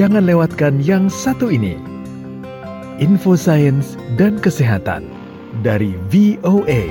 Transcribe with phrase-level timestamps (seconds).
[0.00, 1.76] Jangan lewatkan yang satu ini.
[3.04, 5.04] Info Sains dan Kesehatan
[5.60, 6.88] dari VOA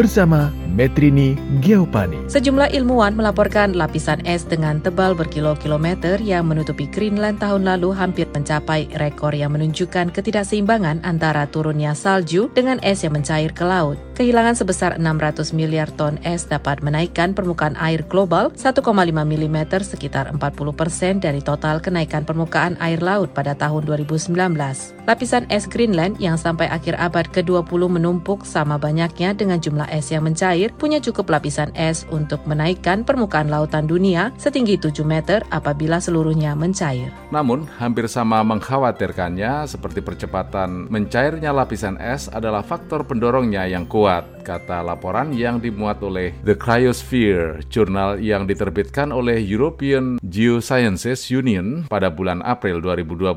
[0.00, 2.28] bersama Metrini Geopani.
[2.28, 8.92] Sejumlah ilmuwan melaporkan lapisan es dengan tebal berkilo-kilometer yang menutupi Greenland tahun lalu hampir mencapai
[9.00, 13.96] rekor yang menunjukkan ketidakseimbangan antara turunnya salju dengan es yang mencair ke laut.
[14.20, 18.80] Kehilangan sebesar 600 miliar ton es dapat menaikkan permukaan air global 1,5
[19.12, 20.40] mm sekitar 40
[20.76, 24.28] persen dari total kenaikan permukaan air laut pada tahun 2019.
[25.08, 30.24] Lapisan es Greenland yang sampai akhir abad ke-20 menumpuk sama banyaknya dengan jumlah es yang
[30.24, 36.58] mencair punya cukup lapisan es untuk menaikkan permukaan lautan dunia setinggi 7 meter apabila seluruhnya
[36.58, 37.14] mencair.
[37.30, 44.86] Namun, hampir sama mengkhawatirkannya seperti percepatan mencairnya lapisan es adalah faktor pendorongnya yang kuat, kata
[44.86, 52.46] laporan yang dimuat oleh The Cryosphere, jurnal yang diterbitkan oleh European Geosciences Union pada bulan
[52.46, 53.34] April 2020.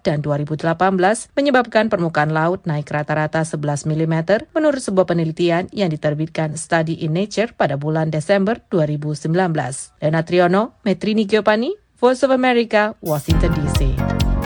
[0.00, 0.72] dan 2018,
[1.36, 7.52] menyebabkan permukaan laut naik rata-rata 11 mm menurut sebuah penelitian yang diterbitkan Study in Nature
[7.52, 8.21] pada bulan Desember
[8.70, 9.92] 2019.
[10.00, 14.41] Lena Triono, Metrini Giopani, Voice of America, Washington DC.